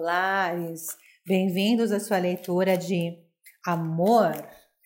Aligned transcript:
Olá, 0.00 0.46
Ares. 0.46 0.86
Bem-vindos 1.26 1.92
à 1.92 2.00
sua 2.00 2.16
leitura 2.16 2.74
de 2.74 3.18
amor. 3.66 4.32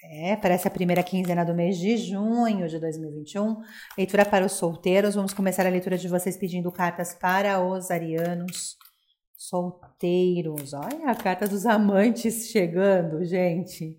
É, 0.02 0.34
parece 0.34 0.66
a 0.66 0.70
primeira 0.72 1.04
quinzena 1.04 1.44
do 1.44 1.54
mês 1.54 1.78
de 1.78 1.96
junho 1.96 2.66
de 2.66 2.80
2021. 2.80 3.58
Leitura 3.96 4.26
para 4.26 4.44
os 4.44 4.54
solteiros. 4.54 5.14
Vamos 5.14 5.32
começar 5.32 5.64
a 5.64 5.70
leitura 5.70 5.96
de 5.96 6.08
vocês 6.08 6.36
pedindo 6.36 6.72
cartas 6.72 7.14
para 7.14 7.64
os 7.64 7.92
arianos 7.92 8.76
solteiros. 9.36 10.72
Olha 10.72 11.08
a 11.08 11.14
carta 11.14 11.46
dos 11.46 11.64
amantes 11.64 12.48
chegando, 12.48 13.24
gente. 13.24 13.96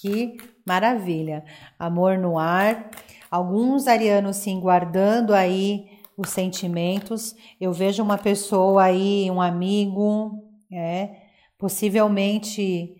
Que 0.00 0.38
maravilha. 0.66 1.44
Amor 1.78 2.16
no 2.16 2.38
ar. 2.38 2.90
Alguns 3.30 3.86
arianos 3.86 4.36
sim 4.36 4.58
guardando 4.58 5.34
aí 5.34 5.84
os 6.16 6.30
sentimentos. 6.30 7.36
Eu 7.60 7.74
vejo 7.74 8.02
uma 8.02 8.16
pessoa 8.16 8.84
aí, 8.84 9.30
um 9.30 9.40
amigo, 9.40 10.45
é, 10.72 11.22
possivelmente 11.58 12.96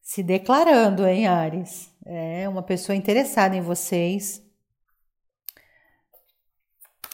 se 0.00 0.22
declarando, 0.22 1.06
hein, 1.06 1.26
Ares? 1.26 1.90
É 2.04 2.48
uma 2.48 2.62
pessoa 2.62 2.96
interessada 2.96 3.54
em 3.54 3.60
vocês. 3.60 4.42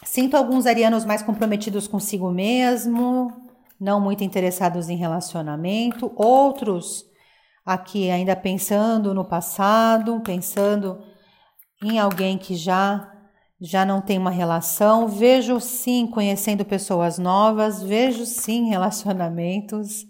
Sinto 0.03 0.37
alguns 0.37 0.65
arianos 0.65 1.05
mais 1.05 1.21
comprometidos 1.21 1.87
consigo 1.87 2.31
mesmo, 2.31 3.29
não 3.79 3.99
muito 3.99 4.23
interessados 4.23 4.89
em 4.89 4.95
relacionamento, 4.95 6.11
outros 6.15 7.05
aqui 7.65 8.09
ainda 8.09 8.35
pensando 8.35 9.13
no 9.13 9.25
passado, 9.25 10.21
pensando 10.21 11.03
em 11.83 11.99
alguém 11.99 12.37
que 12.37 12.55
já 12.55 13.16
já 13.59 13.85
não 13.85 14.01
tem 14.01 14.17
uma 14.17 14.31
relação. 14.31 15.07
Vejo 15.07 15.59
sim 15.59 16.07
conhecendo 16.07 16.65
pessoas 16.65 17.17
novas, 17.17 17.81
vejo 17.81 18.25
sim 18.25 18.69
relacionamentos, 18.69 20.05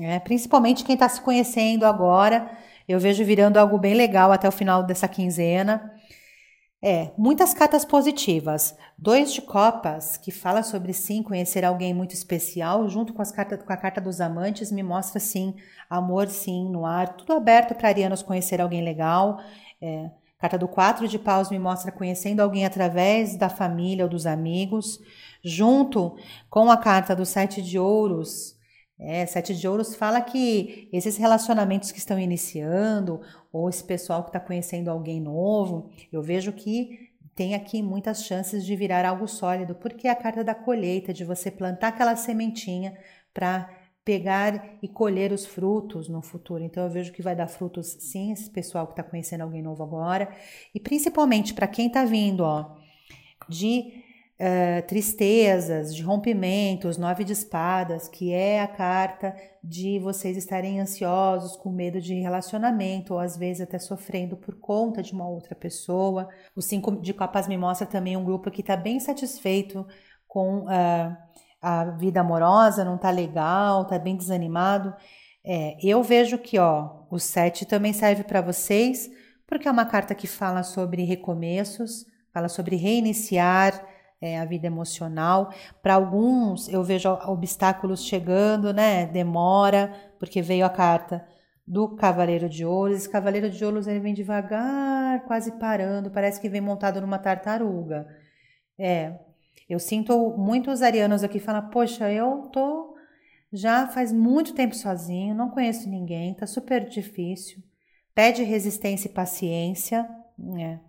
é, 0.00 0.18
principalmente 0.18 0.84
quem 0.84 0.94
está 0.94 1.08
se 1.08 1.20
conhecendo 1.20 1.84
agora. 1.84 2.50
Eu 2.88 2.98
vejo 2.98 3.24
virando 3.24 3.58
algo 3.58 3.78
bem 3.78 3.94
legal 3.94 4.32
até 4.32 4.48
o 4.48 4.52
final 4.52 4.82
dessa 4.82 5.08
quinzena. 5.08 5.92
É, 6.84 7.12
muitas 7.16 7.54
cartas 7.54 7.84
positivas. 7.84 8.76
Dois 8.98 9.32
de 9.32 9.40
copas, 9.40 10.16
que 10.16 10.32
fala 10.32 10.64
sobre 10.64 10.92
sim 10.92 11.22
conhecer 11.22 11.64
alguém 11.64 11.94
muito 11.94 12.12
especial, 12.12 12.88
junto 12.88 13.12
com, 13.14 13.22
as 13.22 13.30
cartas, 13.30 13.62
com 13.62 13.72
a 13.72 13.76
carta 13.76 14.00
dos 14.00 14.20
amantes, 14.20 14.72
me 14.72 14.82
mostra 14.82 15.20
sim 15.20 15.54
amor 15.88 16.26
sim 16.28 16.68
no 16.70 16.84
ar, 16.84 17.14
tudo 17.14 17.34
aberto 17.34 17.74
para 17.74 17.88
arianos 17.88 18.22
conhecer 18.22 18.60
alguém 18.60 18.82
legal. 18.82 19.40
É, 19.80 20.10
Carta 20.42 20.58
do 20.58 20.66
4 20.66 21.06
de 21.06 21.20
paus 21.20 21.50
me 21.50 21.58
mostra 21.60 21.92
conhecendo 21.92 22.40
alguém 22.40 22.66
através 22.66 23.36
da 23.36 23.48
família 23.48 24.04
ou 24.04 24.10
dos 24.10 24.26
amigos, 24.26 24.98
junto 25.40 26.16
com 26.50 26.68
a 26.68 26.76
carta 26.76 27.14
do 27.14 27.24
sete 27.24 27.62
de 27.62 27.78
ouros. 27.78 28.56
É, 28.98 29.24
sete 29.24 29.54
de 29.54 29.68
ouros 29.68 29.94
fala 29.94 30.20
que 30.20 30.88
esses 30.92 31.16
relacionamentos 31.16 31.92
que 31.92 32.00
estão 32.00 32.18
iniciando, 32.18 33.20
ou 33.52 33.68
esse 33.68 33.84
pessoal 33.84 34.24
que 34.24 34.30
está 34.30 34.40
conhecendo 34.40 34.90
alguém 34.90 35.20
novo, 35.20 35.92
eu 36.12 36.20
vejo 36.20 36.52
que 36.52 37.12
tem 37.36 37.54
aqui 37.54 37.80
muitas 37.80 38.24
chances 38.24 38.66
de 38.66 38.74
virar 38.74 39.04
algo 39.04 39.28
sólido, 39.28 39.76
porque 39.76 40.08
é 40.08 40.10
a 40.10 40.16
carta 40.16 40.42
da 40.42 40.56
colheita, 40.56 41.12
de 41.12 41.24
você 41.24 41.52
plantar 41.52 41.88
aquela 41.90 42.16
sementinha 42.16 42.98
para 43.32 43.70
pegar 44.04 44.78
e 44.82 44.88
colher 44.88 45.32
os 45.32 45.46
frutos 45.46 46.08
no 46.08 46.22
futuro. 46.22 46.62
Então 46.62 46.84
eu 46.84 46.90
vejo 46.90 47.12
que 47.12 47.22
vai 47.22 47.36
dar 47.36 47.46
frutos 47.46 47.96
sim, 48.00 48.32
esse 48.32 48.50
pessoal 48.50 48.86
que 48.86 48.92
está 48.92 49.02
conhecendo 49.02 49.42
alguém 49.42 49.62
novo 49.62 49.82
agora. 49.82 50.34
E 50.74 50.80
principalmente 50.80 51.54
para 51.54 51.68
quem 51.68 51.86
está 51.86 52.04
vindo, 52.04 52.40
ó, 52.40 52.76
de 53.48 54.02
uh, 54.40 54.86
tristezas, 54.86 55.94
de 55.94 56.02
rompimentos, 56.02 56.98
nove 56.98 57.22
de 57.22 57.32
espadas, 57.32 58.08
que 58.08 58.32
é 58.32 58.60
a 58.60 58.66
carta 58.66 59.34
de 59.62 60.00
vocês 60.00 60.36
estarem 60.36 60.80
ansiosos, 60.80 61.56
com 61.56 61.70
medo 61.70 62.00
de 62.00 62.14
relacionamento, 62.14 63.14
ou 63.14 63.20
às 63.20 63.36
vezes 63.36 63.62
até 63.62 63.78
sofrendo 63.78 64.36
por 64.36 64.56
conta 64.56 65.00
de 65.00 65.12
uma 65.12 65.28
outra 65.28 65.54
pessoa. 65.54 66.28
O 66.56 66.60
cinco 66.60 67.00
de 67.00 67.14
copas 67.14 67.46
me 67.46 67.56
mostra 67.56 67.86
também 67.86 68.16
um 68.16 68.24
grupo 68.24 68.50
que 68.50 68.62
está 68.62 68.76
bem 68.76 68.98
satisfeito 68.98 69.86
com 70.26 70.64
uh, 70.64 71.16
a 71.62 71.84
vida 71.84 72.20
amorosa 72.20 72.84
não 72.84 72.98
tá 72.98 73.10
legal, 73.10 73.84
tá 73.84 73.98
bem 73.98 74.16
desanimado. 74.16 74.92
É, 75.44 75.76
eu 75.82 76.02
vejo 76.02 76.36
que 76.38 76.58
ó, 76.58 77.04
o 77.10 77.18
7 77.18 77.64
também 77.66 77.92
serve 77.92 78.24
para 78.24 78.40
vocês, 78.40 79.08
porque 79.46 79.68
é 79.68 79.70
uma 79.70 79.86
carta 79.86 80.14
que 80.14 80.26
fala 80.26 80.64
sobre 80.64 81.04
recomeços, 81.04 82.04
fala 82.32 82.48
sobre 82.48 82.74
reiniciar 82.74 83.86
é, 84.20 84.38
a 84.38 84.44
vida 84.44 84.66
emocional. 84.66 85.52
Para 85.82 85.94
alguns, 85.94 86.68
eu 86.68 86.82
vejo 86.82 87.08
obstáculos 87.26 88.04
chegando, 88.04 88.72
né? 88.72 89.06
Demora, 89.06 89.92
porque 90.18 90.42
veio 90.42 90.66
a 90.66 90.70
carta 90.70 91.24
do 91.66 91.96
Cavaleiro 91.96 92.48
de 92.48 92.64
Ouros. 92.64 92.96
Esse 92.96 93.08
Cavaleiro 93.08 93.50
de 93.50 93.64
Ouros 93.64 93.86
ele 93.86 94.00
vem 94.00 94.14
devagar, 94.14 95.24
quase 95.26 95.52
parando, 95.52 96.10
parece 96.10 96.40
que 96.40 96.48
vem 96.48 96.60
montado 96.60 97.00
numa 97.00 97.18
tartaruga. 97.18 98.06
É, 98.78 99.14
eu 99.68 99.78
sinto 99.78 100.34
muitos 100.36 100.82
arianos 100.82 101.22
aqui 101.22 101.38
falar: 101.38 101.62
Poxa, 101.62 102.10
eu 102.10 102.48
tô 102.52 102.92
já 103.52 103.86
faz 103.86 104.12
muito 104.12 104.54
tempo 104.54 104.74
sozinho, 104.74 105.34
não 105.34 105.50
conheço 105.50 105.88
ninguém, 105.88 106.32
tá 106.32 106.46
super 106.46 106.88
difícil. 106.88 107.62
Pede 108.14 108.42
resistência 108.42 109.08
e 109.08 109.12
paciência, 109.12 110.08
né? 110.38 110.80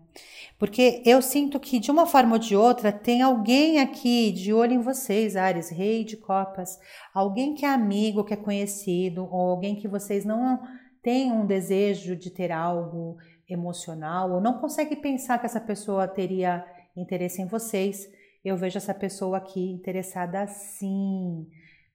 Porque 0.57 1.01
eu 1.05 1.21
sinto 1.21 1.59
que 1.59 1.79
de 1.79 1.91
uma 1.91 2.05
forma 2.05 2.33
ou 2.33 2.39
de 2.39 2.55
outra 2.55 2.91
tem 2.91 3.21
alguém 3.21 3.79
aqui 3.79 4.31
de 4.31 4.53
olho 4.53 4.73
em 4.73 4.81
vocês, 4.81 5.35
Ares, 5.35 5.69
rei 5.69 6.03
de 6.03 6.15
copas, 6.15 6.79
alguém 7.13 7.53
que 7.53 7.65
é 7.65 7.69
amigo, 7.69 8.23
que 8.23 8.33
é 8.33 8.37
conhecido, 8.37 9.27
ou 9.29 9.49
alguém 9.51 9.75
que 9.75 9.87
vocês 9.87 10.23
não 10.23 10.61
têm 11.01 11.31
um 11.31 11.45
desejo 11.45 12.15
de 12.15 12.29
ter 12.29 12.51
algo 12.51 13.17
emocional, 13.49 14.31
ou 14.31 14.39
não 14.39 14.59
consegue 14.59 14.95
pensar 14.95 15.37
que 15.37 15.45
essa 15.45 15.59
pessoa 15.59 16.07
teria 16.07 16.65
interesse 16.95 17.41
em 17.41 17.47
vocês 17.47 18.07
eu 18.43 18.57
vejo 18.57 18.77
essa 18.77 18.93
pessoa 18.93 19.37
aqui 19.37 19.71
interessada 19.71 20.45
sim. 20.47 21.47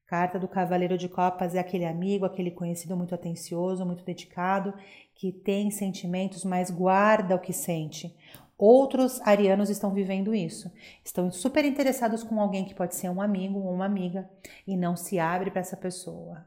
Carta 0.07 0.39
do 0.39 0.49
Cavaleiro 0.49 0.97
de 0.97 1.09
Copas 1.09 1.55
é 1.55 1.59
aquele 1.59 1.85
amigo, 1.85 2.25
aquele 2.25 2.51
conhecido 2.51 2.97
muito 2.97 3.15
atencioso, 3.15 3.85
muito 3.85 4.03
dedicado, 4.05 4.73
que 5.15 5.31
tem 5.31 5.71
sentimentos, 5.71 6.45
mas 6.45 6.71
guarda 6.71 7.35
o 7.35 7.39
que 7.39 7.53
sente. 7.53 8.17
Outros 8.57 9.21
arianos 9.21 9.69
estão 9.69 9.93
vivendo 9.93 10.35
isso. 10.35 10.73
Estão 11.05 11.31
super 11.31 11.65
interessados 11.65 12.25
com 12.25 12.41
alguém 12.41 12.65
que 12.65 12.75
pode 12.75 12.97
ser 12.97 13.11
um 13.11 13.21
amigo 13.21 13.59
ou 13.59 13.73
uma 13.73 13.85
amiga 13.85 14.29
e 14.67 14.77
não 14.77 14.97
se 14.97 15.19
abre 15.19 15.51
para 15.51 15.61
essa 15.61 15.77
pessoa. 15.77 16.45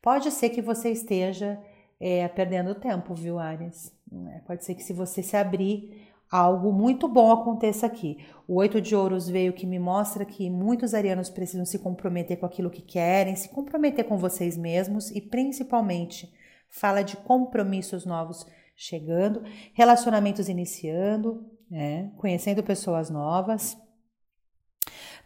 Pode 0.00 0.30
ser 0.30 0.48
que 0.48 0.62
você 0.62 0.90
esteja 0.90 1.60
é, 2.00 2.26
perdendo 2.28 2.74
tempo, 2.74 3.14
viu, 3.14 3.38
Ares? 3.38 3.94
É, 4.28 4.38
pode 4.46 4.64
ser 4.64 4.74
que 4.74 4.82
se 4.82 4.94
você 4.94 5.22
se 5.22 5.36
abrir, 5.36 5.99
algo 6.30 6.72
muito 6.72 7.08
bom 7.08 7.32
aconteça 7.32 7.86
aqui. 7.86 8.18
O 8.46 8.56
oito 8.56 8.80
de 8.80 8.94
ouros 8.94 9.28
veio 9.28 9.52
que 9.52 9.66
me 9.66 9.78
mostra 9.78 10.24
que 10.24 10.48
muitos 10.48 10.94
arianos 10.94 11.28
precisam 11.28 11.66
se 11.66 11.78
comprometer 11.78 12.38
com 12.38 12.46
aquilo 12.46 12.70
que 12.70 12.82
querem, 12.82 13.34
se 13.34 13.48
comprometer 13.48 14.04
com 14.04 14.16
vocês 14.16 14.56
mesmos 14.56 15.10
e 15.10 15.20
principalmente 15.20 16.32
fala 16.68 17.02
de 17.02 17.16
compromissos 17.16 18.06
novos 18.06 18.46
chegando, 18.76 19.42
relacionamentos 19.74 20.48
iniciando, 20.48 21.44
né? 21.68 22.12
conhecendo 22.16 22.62
pessoas 22.62 23.10
novas. 23.10 23.76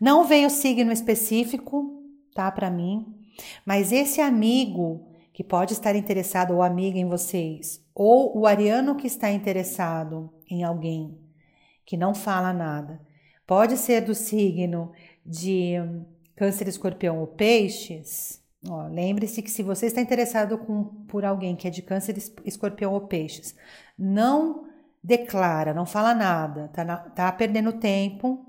Não 0.00 0.24
veio 0.24 0.48
signo 0.48 0.90
específico, 0.90 2.02
tá, 2.34 2.50
para 2.50 2.70
mim, 2.70 3.14
mas 3.64 3.92
esse 3.92 4.20
amigo 4.20 5.06
que 5.32 5.44
pode 5.44 5.72
estar 5.72 5.94
interessado 5.94 6.54
ou 6.54 6.62
amiga 6.62 6.98
em 6.98 7.08
vocês, 7.08 7.83
ou 7.94 8.36
o 8.36 8.46
ariano 8.46 8.96
que 8.96 9.06
está 9.06 9.30
interessado 9.30 10.32
em 10.50 10.64
alguém 10.64 11.18
que 11.86 11.96
não 11.96 12.14
fala 12.14 12.52
nada. 12.52 13.00
Pode 13.46 13.76
ser 13.76 14.00
do 14.00 14.14
signo 14.14 14.90
de 15.24 15.74
Câncer, 16.34 16.66
Escorpião 16.66 17.20
ou 17.20 17.26
Peixes. 17.26 18.42
Lembre-se 18.90 19.42
que 19.42 19.50
se 19.50 19.62
você 19.62 19.86
está 19.86 20.00
interessado 20.00 20.56
com, 20.58 20.84
por 21.06 21.24
alguém 21.24 21.54
que 21.54 21.68
é 21.68 21.70
de 21.70 21.82
Câncer, 21.82 22.16
Escorpião 22.44 22.94
ou 22.94 23.02
Peixes, 23.02 23.54
não 23.98 24.66
declara, 25.02 25.74
não 25.74 25.84
fala 25.84 26.14
nada, 26.14 26.68
tá, 26.68 26.82
na, 26.82 26.96
tá 26.96 27.30
perdendo 27.30 27.74
tempo. 27.74 28.46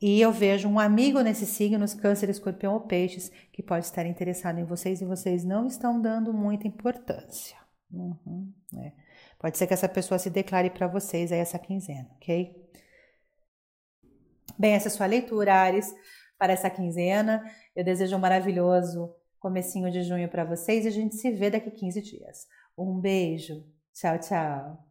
E 0.00 0.20
eu 0.20 0.30
vejo 0.30 0.68
um 0.68 0.78
amigo 0.78 1.22
nesses 1.22 1.48
signos, 1.48 1.94
Câncer, 1.94 2.28
Escorpião 2.28 2.74
ou 2.74 2.80
Peixes, 2.80 3.32
que 3.50 3.62
pode 3.62 3.86
estar 3.86 4.04
interessado 4.04 4.58
em 4.58 4.64
vocês 4.64 5.00
e 5.00 5.06
vocês 5.06 5.42
não 5.42 5.66
estão 5.66 5.98
dando 5.98 6.34
muita 6.34 6.68
importância. 6.68 7.56
Uhum, 7.90 8.52
é. 8.78 8.92
Pode 9.38 9.56
ser 9.56 9.66
que 9.66 9.74
essa 9.74 9.88
pessoa 9.88 10.18
se 10.18 10.30
declare 10.30 10.70
para 10.70 10.86
vocês 10.86 11.30
aí 11.30 11.38
essa 11.38 11.58
quinzena, 11.58 12.08
ok? 12.16 12.54
Bem, 14.58 14.72
essa 14.72 14.88
é 14.88 14.90
a 14.90 14.92
sua 14.92 15.06
leitura, 15.06 15.54
Ares, 15.54 15.92
para 16.38 16.52
essa 16.52 16.70
quinzena. 16.70 17.42
Eu 17.74 17.84
desejo 17.84 18.16
um 18.16 18.20
maravilhoso 18.20 19.14
comecinho 19.38 19.90
de 19.90 20.02
junho 20.02 20.28
para 20.28 20.44
vocês 20.44 20.84
e 20.84 20.88
a 20.88 20.90
gente 20.90 21.14
se 21.16 21.30
vê 21.30 21.50
daqui 21.50 21.70
15 21.70 22.02
dias. 22.02 22.46
Um 22.76 22.98
beijo. 22.98 23.64
Tchau, 23.92 24.18
tchau. 24.18 24.85